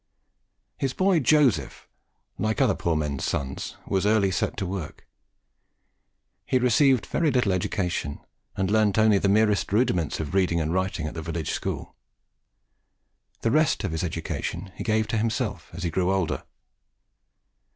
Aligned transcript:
His 0.77 0.93
boy 0.93 1.19
Joseph, 1.19 1.87
like 2.39 2.59
other 2.59 2.73
poor 2.73 2.95
men's 2.95 3.23
sons, 3.23 3.77
was 3.85 4.03
early 4.07 4.31
set 4.31 4.57
to 4.57 4.65
work. 4.65 5.07
He 6.43 6.57
received 6.57 7.05
very 7.05 7.29
little 7.29 7.51
education, 7.51 8.19
and 8.57 8.71
learnt 8.71 8.97
only 8.97 9.19
the 9.19 9.29
merest 9.29 9.71
rudiments 9.71 10.19
of 10.19 10.33
reading 10.33 10.59
and 10.59 10.73
writing 10.73 11.05
at 11.05 11.13
the 11.13 11.21
village 11.21 11.51
school. 11.51 11.95
The 13.41 13.51
rest 13.51 13.83
of 13.83 13.91
his 13.91 14.03
education 14.03 14.71
he 14.73 14.83
gave 14.83 15.07
to 15.09 15.19
himself 15.19 15.69
as 15.71 15.83
he 15.83 15.91
grew 15.91 16.11
older. 16.11 16.45